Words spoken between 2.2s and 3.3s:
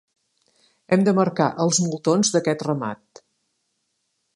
d'aquest ramat.